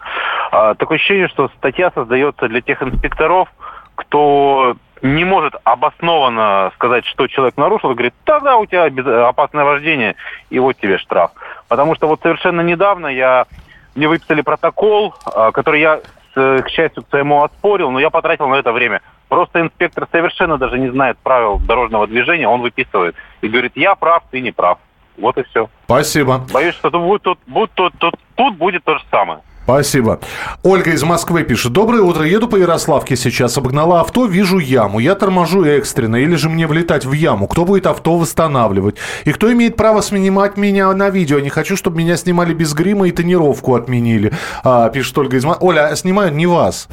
[0.53, 3.49] А, такое ощущение, что статья создается для тех инспекторов,
[3.95, 8.91] кто не может обоснованно сказать, что человек нарушил, говорит, тогда у тебя
[9.27, 10.17] опасное вождение,
[10.51, 11.31] и вот тебе штраф.
[11.69, 13.47] Потому что вот совершенно недавно я
[13.95, 16.01] мне выписали протокол, а, который я,
[16.35, 19.01] к счастью, к своему оспорил, но я потратил на это время.
[19.29, 24.23] Просто инспектор совершенно даже не знает правил дорожного движения, он выписывает и говорит, я прав,
[24.31, 24.79] ты не прав.
[25.17, 25.69] Вот и все.
[25.85, 26.41] Спасибо.
[26.53, 29.41] Боюсь, что тут, тут, тут, тут, тут, тут будет то же самое.
[29.71, 30.19] Спасибо.
[30.65, 31.73] Ольга из Москвы пишет.
[31.73, 32.25] Доброе утро.
[32.25, 33.57] Еду по Ярославке сейчас.
[33.57, 34.99] Обогнала авто, вижу яму.
[34.99, 36.17] Я торможу экстренно.
[36.17, 37.47] Или же мне влетать в яму.
[37.47, 38.97] Кто будет авто восстанавливать?
[39.25, 41.39] И кто имеет право снимать меня на видео?
[41.39, 44.33] Не хочу, чтобы меня снимали без грима и тонировку отменили.
[44.65, 45.69] А, пишет Ольга из Москвы.
[45.69, 46.89] Оля, а снимают не вас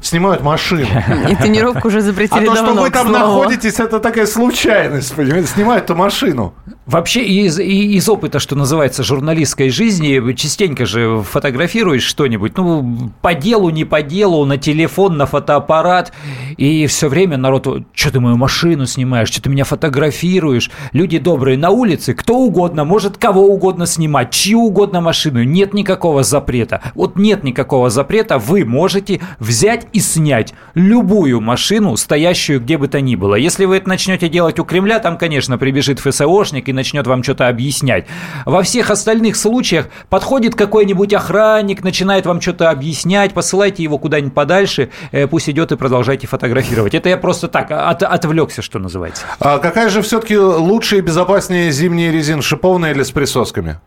[0.00, 0.86] снимают машину.
[1.30, 5.48] И тренировку уже запретили А то, что вы там находитесь, это такая случайность, понимаете?
[5.48, 6.54] Снимают-то машину.
[6.86, 13.70] Вообще из, из опыта, что называется, журналистской жизни, частенько же фотографируешь что-нибудь, ну, по делу,
[13.70, 16.12] не по делу, на телефон, на фотоаппарат,
[16.56, 20.70] и все время народ, что ты мою машину снимаешь, что ты меня фотографируешь.
[20.92, 26.24] Люди добрые на улице, кто угодно, может кого угодно снимать, чью угодно машину, нет никакого
[26.24, 26.80] запрета.
[26.94, 33.00] Вот нет никакого запрета, вы можете взять и снять любую машину, стоящую где бы то
[33.00, 33.34] ни было.
[33.34, 37.48] Если вы это начнете делать у Кремля, там, конечно, прибежит ФСОшник и начнет вам что-то
[37.48, 38.06] объяснять.
[38.46, 44.90] Во всех остальных случаях подходит какой-нибудь охранник, начинает вам что-то объяснять, посылайте его куда-нибудь подальше,
[45.12, 46.94] э, пусть идет и продолжайте фотографировать.
[46.94, 49.24] Это я просто так от, отвлекся, что называется.
[49.38, 53.80] А какая же все-таки лучшая и безопаснее зимняя резина, шиповная или с присосками?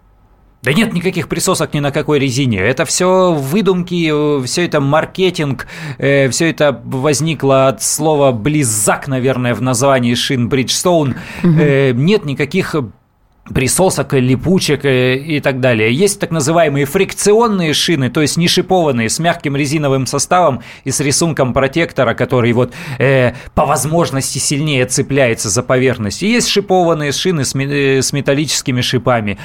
[0.63, 2.59] Да нет никаких присосок ни на какой резине.
[2.59, 9.61] Это все выдумки, все это маркетинг, э, все это возникло от слова близак, наверное, в
[9.61, 11.15] названии шин Bridgestone.
[11.43, 12.01] Угу.
[12.01, 12.75] Нет никаких
[13.53, 15.93] присосок, липучек э, и так далее.
[15.93, 20.99] Есть так называемые фрикционные шины, то есть не шипованные, с мягким резиновым составом и с
[21.01, 26.23] рисунком протектора, который вот э, по возможности сильнее цепляется за поверхность.
[26.23, 29.37] И есть шипованные шины с, э, с металлическими шипами.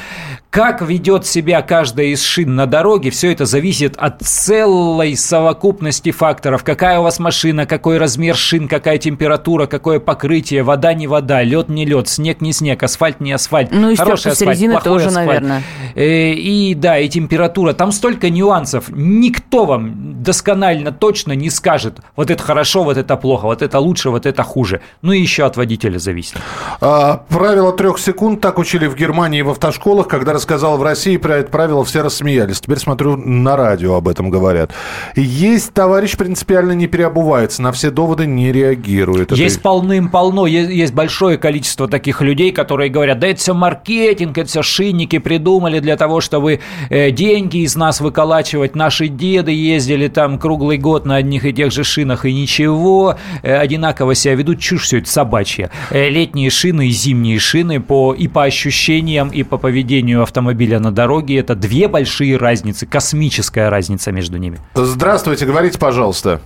[0.51, 6.65] Как ведет себя каждая из шин на дороге, все это зависит от целой совокупности факторов.
[6.65, 11.69] Какая у вас машина, какой размер шин, какая температура, какое покрытие, вода не вода, лед
[11.69, 13.73] не лед, снег не снег, асфальт не асфальт.
[13.73, 15.27] Ну, и хороший асфальт, середины плохой тоже, асфальт.
[15.27, 15.63] наверное.
[15.95, 17.75] Э, и да, и температура.
[17.75, 18.87] Там столько нюансов.
[18.89, 24.09] Никто вам досконально точно не скажет, вот это хорошо, вот это плохо, вот это лучше,
[24.09, 24.81] вот это хуже.
[25.03, 26.39] Ну и еще от водителя зависит.
[26.81, 30.09] А, правило трех секунд так учили в Германии в автошколах.
[30.09, 32.61] Когда рассказал в России про это правило, все рассмеялись.
[32.61, 34.71] Теперь смотрю, на радио об этом говорят.
[35.17, 39.33] Есть товарищ принципиально не переобувается, на все доводы не реагирует.
[39.33, 44.49] Есть полным-полно, есть, есть большое количество таких людей, которые говорят, да это все маркетинг, это
[44.49, 48.77] все шинники придумали для того, чтобы э, деньги из нас выколачивать.
[48.77, 53.57] Наши деды ездили там круглый год на одних и тех же шинах, и ничего, э,
[53.57, 54.61] одинаково себя ведут.
[54.61, 55.71] Чушь все это собачья.
[55.91, 60.93] Э, летние шины и зимние шины по, и по ощущениям, и по поведению автомобиля на
[60.93, 64.59] дороге это две большие разницы, космическая разница между ними.
[64.75, 66.41] Здравствуйте, говорите, пожалуйста.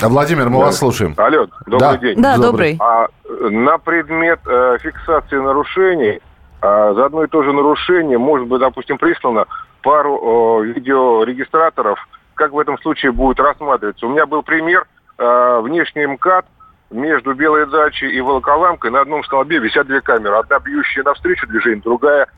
[0.00, 0.66] Владимир, мы да.
[0.66, 1.14] вас слушаем.
[1.16, 1.96] Алло, добрый да.
[1.96, 2.20] день.
[2.20, 2.76] Да, добрый.
[2.80, 3.06] А,
[3.50, 6.20] на предмет э, фиксации нарушений
[6.62, 9.46] а за одно и то же нарушение может быть, допустим, прислано
[9.82, 11.98] пару э, видеорегистраторов,
[12.34, 14.06] как в этом случае будет рассматриваться.
[14.06, 14.86] У меня был пример,
[15.18, 16.46] э, внешний МКАД
[16.92, 20.36] между Белой дачей и Волоколамкой на одном столбе висят две камеры.
[20.36, 22.28] Одна бьющая навстречу движению, другая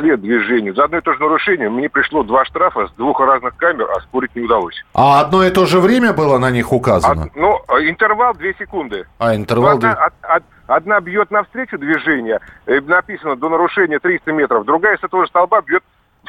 [0.00, 0.74] вслед движению.
[0.74, 4.00] За одно и то же нарушение мне пришло два штрафа с двух разных камер, а
[4.00, 4.74] спорить не удалось.
[4.94, 7.24] А одно и то же время было на них указано?
[7.24, 9.06] От, ну, интервал две секунды.
[9.18, 9.76] А, интервал...
[9.76, 15.04] Одна, от, от, одна бьет навстречу движение, э, написано до нарушения 300 метров, другая с
[15.04, 15.82] этого же столба бьет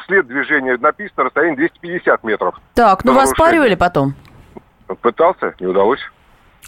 [0.04, 2.54] вслед движения, написано расстояние 250 метров.
[2.74, 4.14] Так, ну вас спаривали потом?
[5.00, 6.00] Пытался, не удалось.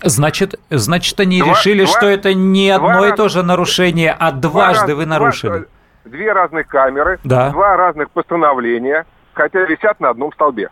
[0.03, 4.33] Значит, значит, они два, решили, два, что это не одно и то же нарушение, а
[4.33, 5.51] дважды два, вы нарушили.
[5.51, 5.67] Два,
[6.05, 7.51] две разных камеры, да.
[7.51, 10.71] два разных постановления, хотя висят на одном столбе.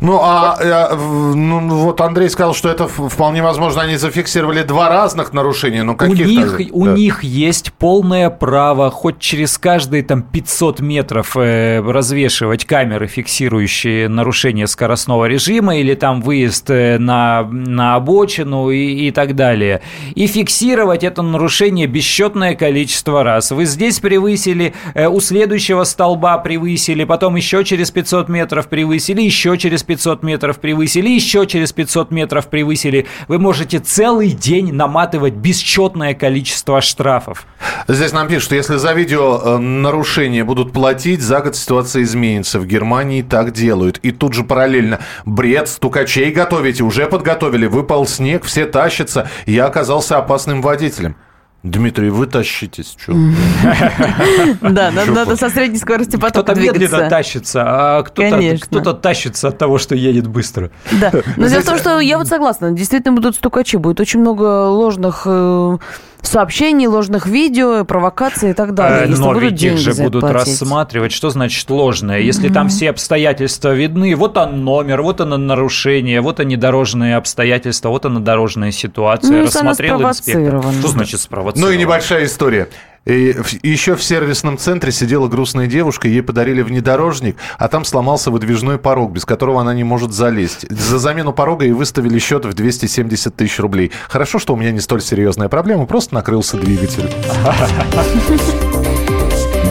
[0.00, 5.32] Ну, а э, ну, вот Андрей сказал, что это вполне возможно, они зафиксировали два разных
[5.32, 5.82] нарушения.
[5.82, 6.92] Но каких у них, у да.
[6.92, 14.66] них есть полное право хоть через каждые там 500 метров э, развешивать камеры, фиксирующие нарушение
[14.66, 19.82] скоростного режима или там выезд э, на, на обочину и, и так далее.
[20.14, 23.50] И фиксировать это нарушение бесчетное количество раз.
[23.50, 29.56] Вы здесь превысили, э, у следующего столба превысили, потом еще через 500 метров превысили, еще
[29.58, 36.14] через 500 метров превысили, еще через 500 метров превысили, вы можете целый день наматывать бесчетное
[36.14, 37.46] количество штрафов.
[37.88, 42.60] Здесь нам пишут, что если за видео э, нарушение будут платить, за год ситуация изменится.
[42.60, 43.98] В Германии так делают.
[43.98, 49.30] И тут же параллельно бред, стукачей готовите, уже подготовили, выпал снег, все тащатся.
[49.46, 51.16] Я оказался опасным водителем.
[51.64, 53.12] Дмитрий, вы тащитесь, что?
[54.60, 59.96] Да, надо со средней скоростью потока Кто-то медленно тащится, а кто-то тащится от того, что
[59.96, 60.70] едет быстро.
[60.92, 64.68] Да, но дело в том, что я вот согласна, действительно будут стукачи, будет очень много
[64.68, 65.78] ложных э,
[66.22, 69.08] сообщений, ложных видео, провокаций и так далее.
[69.08, 70.48] Э, но ведь их же будут платить.
[70.48, 71.12] рассматривать.
[71.12, 72.20] Что значит ложное?
[72.20, 72.54] Если mm-hmm.
[72.54, 78.04] там все обстоятельства видны, вот он номер, вот оно нарушение, вот они дорожные обстоятельства, вот
[78.06, 79.30] она дорожная ситуация.
[79.30, 80.62] Ну, Рассмотрел инспектор.
[80.72, 81.70] Что значит спровоцирован?
[81.72, 82.68] Ну и небольшая история.
[83.08, 88.78] И еще в сервисном центре сидела грустная девушка, ей подарили внедорожник, а там сломался выдвижной
[88.78, 90.66] порог, без которого она не может залезть.
[90.68, 93.92] За замену порога ей выставили счет в 270 тысяч рублей.
[94.10, 97.10] Хорошо, что у меня не столь серьезная проблема, просто накрылся двигатель.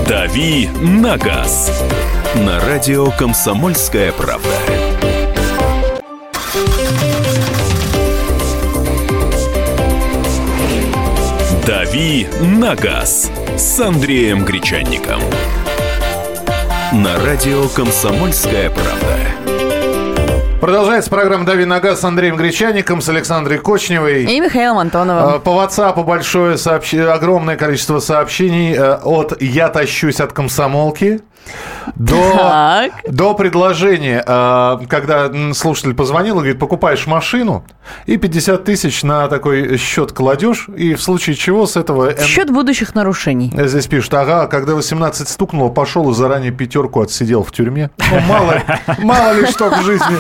[0.08, 1.71] «Дави на газ»
[2.36, 4.50] на радио «Комсомольская правда».
[11.97, 15.19] «Дави на газ» с Андреем Гречанником.
[16.93, 20.60] На радио «Комсомольская правда».
[20.62, 24.25] Продолжается программа «Дави на газ» с Андреем Гречаником, с Александрой Кочневой.
[24.25, 25.36] И Михаилом Антоновым.
[25.38, 26.93] А, по WhatsApp большое сообщ...
[26.93, 31.21] огромное количество сообщений э, от «Я тащусь от комсомолки».
[31.95, 37.63] До, до предложения, а, когда слушатель позвонил и говорит, покупаешь машину
[38.05, 42.17] и 50 тысяч на такой счет кладешь, и в случае чего с этого...
[42.19, 43.51] Счет будущих нарушений.
[43.55, 47.89] Здесь пишут, ага, когда 18 стукнуло, пошел и заранее пятерку отсидел в тюрьме.
[48.12, 48.62] Ну, мало,
[48.99, 50.17] мало ли что в жизни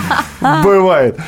[0.63, 1.19] бывает.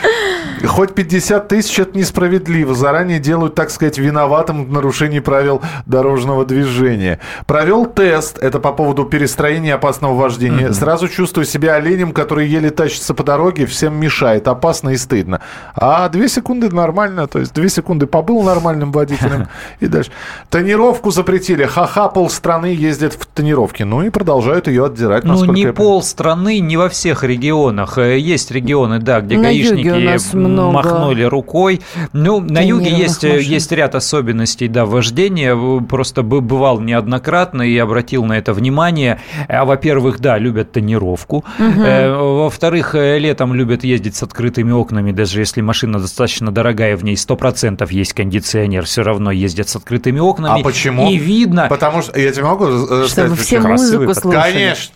[0.65, 2.73] Хоть 50 тысяч это несправедливо.
[2.73, 7.19] Заранее делают, так сказать, виноватым в нарушении правил дорожного движения.
[7.45, 10.67] Провел тест, это по поводу перестроения опасного вождения.
[10.67, 10.73] Mm-hmm.
[10.73, 14.47] Сразу чувствую себя оленем, который еле тащится по дороге, всем мешает.
[14.47, 15.41] Опасно и стыдно.
[15.75, 17.27] А две секунды нормально.
[17.27, 19.47] То есть две секунды побыл нормальным водителем
[19.79, 20.11] и дальше.
[20.49, 21.63] Тонировку запретили.
[21.65, 23.85] Ха-ха, полстраны ездят в тонировке.
[23.85, 25.23] Ну и продолжают ее отдирать.
[25.23, 27.97] Ну не полстраны, не во всех регионах.
[27.97, 31.81] Э, есть регионы, да, где гаишники махнули рукой.
[32.13, 35.57] Ну, на юге есть, есть ряд особенностей, да, вождения.
[35.81, 39.19] Просто бывал неоднократно и обратил на это внимание.
[39.47, 41.45] А, во-первых, да, любят тонировку.
[41.59, 42.43] Угу.
[42.43, 47.15] Во-вторых, э, летом любят ездить с открытыми окнами, даже если машина достаточно дорогая, в ней
[47.15, 50.61] 100% есть кондиционер, все равно ездят с открытыми окнами.
[50.61, 51.09] А почему?
[51.11, 51.67] И видно...
[51.69, 54.53] Потому что, я тебе могу э, сказать, Чтобы все музыку слушали.
[54.53, 54.93] Конечно.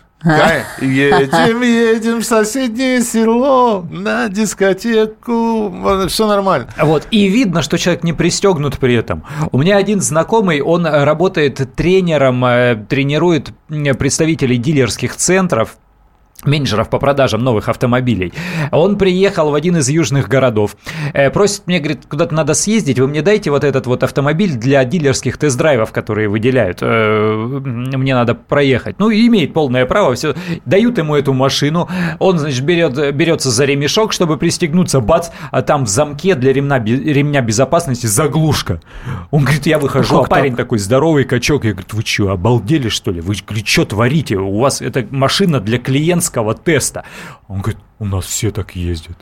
[0.81, 6.07] Едем, едем в соседнее село на дискотеку.
[6.07, 6.67] Все нормально.
[6.81, 7.07] Вот.
[7.11, 9.23] И видно, что человек не пристегнут при этом.
[9.51, 15.77] У меня один знакомый, он работает тренером, э, тренирует представителей дилерских центров
[16.45, 18.33] менеджеров по продажам новых автомобилей.
[18.71, 20.75] Он приехал в один из южных городов,
[21.13, 24.83] э, просит мне, говорит, куда-то надо съездить, вы мне дайте вот этот вот автомобиль для
[24.85, 26.79] дилерских тест-драйвов, которые выделяют.
[26.81, 28.95] Э, мне надо проехать.
[28.99, 30.35] Ну, имеет полное право, все.
[30.65, 35.85] Дают ему эту машину, он, значит, берет, берется за ремешок, чтобы пристегнуться, бац, а там
[35.85, 38.81] в замке для ремня, ремня безопасности заглушка.
[39.31, 40.65] Он говорит, я выхожу, как а парень так?
[40.65, 43.21] такой здоровый качок, я говорю, вы что, обалдели, что ли?
[43.21, 44.37] Вы что творите?
[44.37, 47.03] У вас это машина для клиентского клиентского теста.
[47.47, 49.17] Он говорит, у нас все так ездят.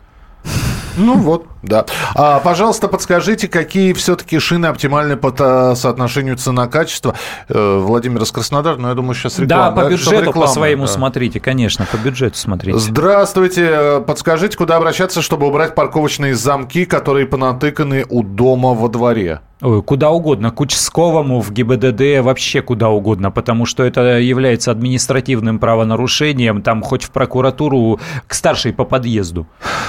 [0.98, 1.86] Ну вот, да.
[2.16, 7.16] А, пожалуйста, подскажите, какие все-таки шины оптимальны по соотношению цена-качество?
[7.48, 9.76] Э, Владимир из Краснодара, но я думаю, сейчас реклама.
[9.76, 10.92] Да, по бюджету реклама, по своему да.
[10.92, 12.80] смотрите, конечно, по бюджету смотрите.
[12.80, 14.04] Здравствуйте.
[14.06, 19.42] Подскажите, куда обращаться, чтобы убрать парковочные замки, которые понатыканы у дома во дворе?
[19.64, 25.60] Ой, куда угодно, к участковому, в ГИБДД, вообще куда угодно, потому что это является административным
[25.60, 29.46] правонарушением, там хоть в прокуратуру, к старшей по подъезду.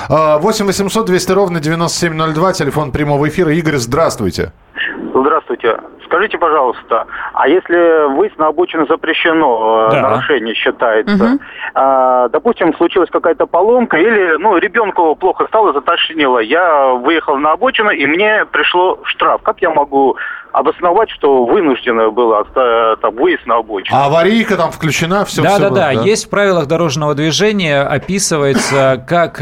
[0.09, 3.51] 8 800 200 ровно 9702, телефон прямого эфира.
[3.55, 4.53] Игорь, здравствуйте.
[5.15, 5.79] Здравствуйте.
[6.13, 10.11] Скажите, пожалуйста, а если выезд на обочину запрещено, э, да.
[10.11, 11.41] нарушение считается, угу.
[11.73, 17.89] а, допустим, случилась какая-то поломка или, ну, ребенку плохо стало, затошнило, я выехал на обочину
[17.93, 19.41] и мне пришло штраф.
[19.41, 20.19] Как я могу
[20.53, 23.97] обосновать, что вынуждено было э, там, выезд на обочину?
[23.97, 25.91] А аварийка там включена, все, да, все да, да, да.
[25.93, 29.41] Есть в правилах дорожного движения описывается, как...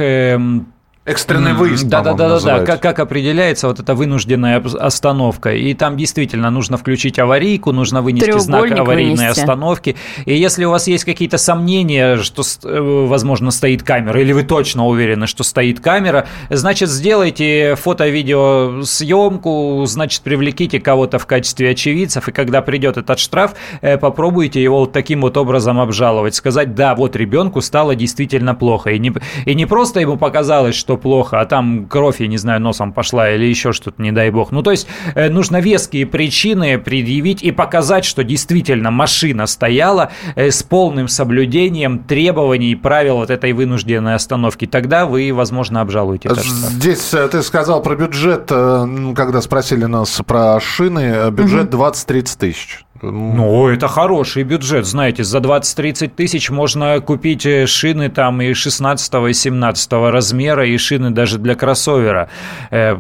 [1.11, 2.65] Экстренный выезд, Да, да, да, да, да.
[2.65, 5.53] Как, как определяется вот эта вынужденная остановка?
[5.53, 9.41] И там действительно нужно включить аварийку, нужно вынести знак аварийной вынести.
[9.41, 9.97] остановки.
[10.25, 14.87] И если у вас есть какие-то сомнения, что, э, возможно, стоит камера, или вы точно
[14.87, 22.63] уверены, что стоит камера, значит, сделайте фото-видеосъемку, значит, привлеките кого-то в качестве очевидцев, и когда
[22.63, 27.61] придет этот штраф, э, попробуйте его вот таким вот образом обжаловать, сказать, да, вот ребенку
[27.61, 28.91] стало действительно плохо.
[28.91, 29.13] И не,
[29.45, 33.31] и не просто ему показалось, что плохо, а там кровь, я не знаю, носом пошла
[33.31, 34.53] или еще что-то, не дай бог.
[34.53, 40.51] Ну, то есть э, нужно веские причины предъявить и показать, что действительно машина стояла э,
[40.51, 44.67] с полным соблюдением требований и правил вот этой вынужденной остановки.
[44.67, 51.31] Тогда вы, возможно, обжалуете Здесь э, ты сказал про бюджет, когда спросили нас про шины,
[51.31, 51.85] бюджет угу.
[51.85, 52.85] 20-30 тысяч.
[53.03, 59.15] Ну, это хороший бюджет, знаете, за 20-30 тысяч можно купить э, шины там и 16
[59.29, 62.29] и 17 размера, и шины даже для кроссовера.
[62.71, 62.97] Э,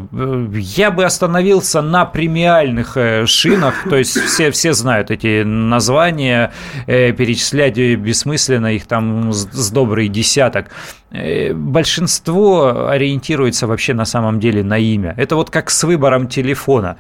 [0.55, 6.53] я бы остановился на премиальных э, шинах, то есть все, все знают эти названия,
[6.86, 10.70] перечислять бессмысленно, их там с добрый десяток.
[11.11, 15.14] Большинство ориентируется вообще на самом деле на имя.
[15.16, 16.96] Это вот как с выбором телефона.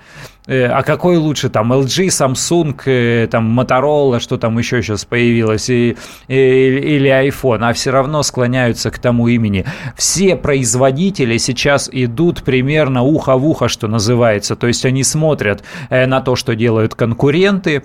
[0.50, 5.70] Э, а какой лучше, там, LG, Samsung, э, там, Motorola, что там еще сейчас появилось,
[5.70, 5.96] и,
[6.26, 6.34] и,
[6.96, 9.64] или iPhone, а все равно склоняются к тому имени.
[9.96, 16.06] Все производители сейчас идут примерно ухо в ухо, что называется, то есть они смотрят э,
[16.06, 17.84] на то, что делают конкуренты,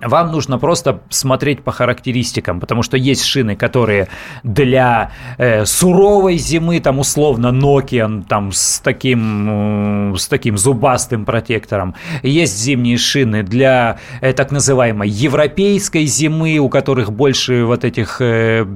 [0.00, 4.08] вам нужно просто смотреть по характеристикам, потому что есть шины, которые
[4.42, 11.94] для э, суровой зимы, там условно Nokia, там с таким, э, с таким зубастым протектором.
[12.22, 18.66] Есть зимние шины для э, так называемой европейской зимы, у которых больше вот этих э,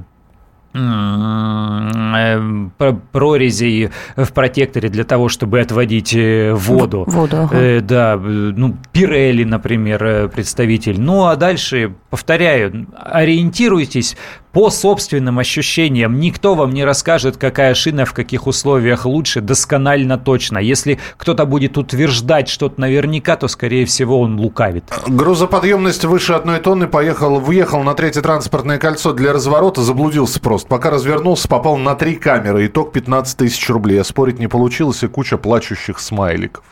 [3.13, 7.05] прорезей в протекторе для того, чтобы отводить э, воду.
[7.07, 7.57] Воду, ага.
[7.57, 11.01] Э, да, ну, Пирелли, например, представитель.
[11.01, 14.17] Ну, а дальше, повторяю, ориентируйтесь
[14.55, 16.21] по собственным ощущениям.
[16.21, 20.59] Никто вам не расскажет, какая шина в каких условиях лучше, досконально точно.
[20.59, 24.85] Если кто-то будет утверждать что-то наверняка, то, скорее всего, он лукавит.
[25.09, 30.69] Грузоподъемность выше одной тонны поехал, въехал на третье транспортное кольцо для разворота, заблудился просто.
[30.69, 32.67] Пока развернулся, попал на три камеры.
[32.67, 34.01] Итог 15 тысяч рублей.
[34.01, 36.65] А спорить не получилось, и куча плачущих смайликов.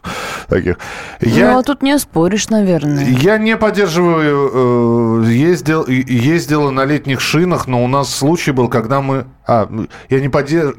[0.49, 0.79] Таких.
[1.21, 3.05] Я, ну, а тут не споришь, наверное.
[3.05, 5.23] Я не поддерживаю.
[5.25, 9.25] Э, ездил, ездила на летних шинах, но у нас случай был, когда мы...
[9.47, 9.67] А,
[10.11, 10.77] я не поддерживаю...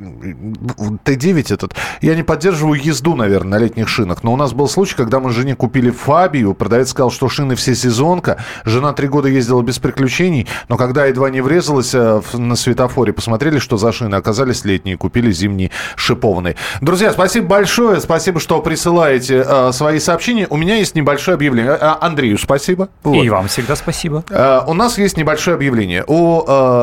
[1.03, 1.73] Т9 этот.
[2.01, 4.23] Я не поддерживаю езду, наверное, на летних шинах.
[4.23, 6.53] Но у нас был случай, когда мы жене купили Фабию.
[6.53, 8.37] Продавец сказал, что шины все сезонка.
[8.63, 10.47] Жена три года ездила без приключений.
[10.69, 14.13] Но когда едва не врезалась э, на светофоре, посмотрели, что за шины.
[14.13, 14.95] Оказались летние.
[14.95, 16.57] Купили зимние шипованные.
[16.79, 18.01] Друзья, спасибо большое.
[18.01, 20.45] Спасибо, что присылаете э, свои сообщения.
[20.47, 21.73] У меня есть небольшое объявление.
[21.73, 22.89] А, Андрею спасибо.
[23.01, 23.23] Вот.
[23.23, 24.23] И вам всегда спасибо.
[24.29, 26.03] Э, у нас есть небольшое объявление.
[26.05, 26.82] У э,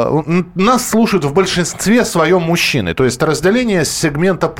[0.54, 2.94] нас слушают в большинстве своем мужчины.
[2.94, 4.52] То есть разделение сегмента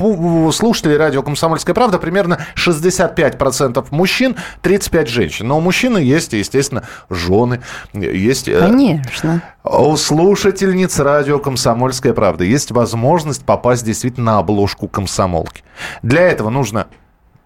[0.51, 5.47] слушателей радио «Комсомольская правда» примерно 65% мужчин, 35% женщин.
[5.47, 7.61] Но у мужчины есть, естественно, жены.
[7.93, 9.41] Есть, э, Конечно.
[9.63, 15.63] У слушательниц радио «Комсомольская правда» есть возможность попасть действительно на обложку комсомолки.
[16.01, 16.87] Для этого нужно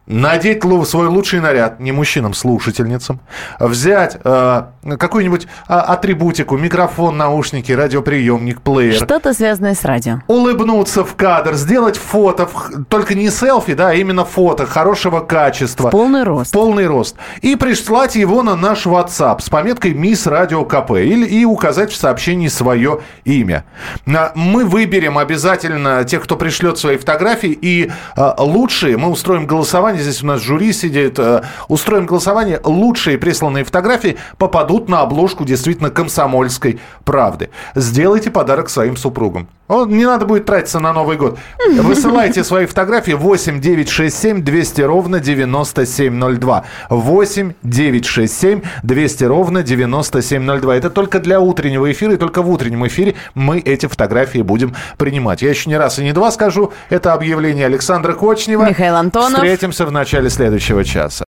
[0.07, 3.19] надеть свой лучший наряд, не мужчинам-слушательницам,
[3.59, 4.63] взять э,
[4.99, 8.95] какую-нибудь а, атрибутику, микрофон, наушники, радиоприемник, плеер.
[8.95, 10.21] Что-то связанное с радио.
[10.27, 12.47] Улыбнуться в кадр, сделать фото,
[12.89, 15.89] только не селфи, да, а именно фото хорошего качества.
[15.89, 16.51] В полный рост.
[16.51, 17.15] Полный рост.
[17.41, 21.95] И прислать его на наш WhatsApp с пометкой «Мисс Радио КП» или, и указать в
[21.95, 23.65] сообщении свое имя.
[24.05, 30.03] Мы выберем обязательно тех, кто пришлет свои фотографии, и э, лучшие мы устроим голосование голосование.
[30.03, 31.19] Здесь у нас жюри сидит.
[31.19, 32.59] Э, устроим голосование.
[32.63, 37.49] Лучшие присланные фотографии попадут на обложку действительно комсомольской правды.
[37.75, 39.47] Сделайте подарок своим супругам.
[39.67, 41.39] Вот, не надо будет тратиться на Новый год.
[41.67, 46.65] Высылайте свои фотографии 8 967 200 ровно 9702.
[46.89, 50.75] 8 967 200 ровно 9702.
[50.75, 55.41] Это только для утреннего эфира, и только в утреннем эфире мы эти фотографии будем принимать.
[55.41, 56.71] Я еще не раз и не два скажу.
[56.89, 58.69] Это объявление Александра Кочнева.
[58.69, 59.33] Михаил Антонов.
[59.33, 61.25] Встретимся в начале следующего часа.